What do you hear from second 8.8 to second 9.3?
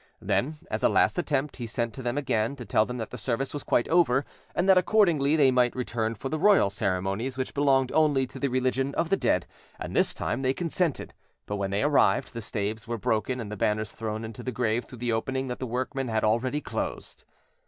of the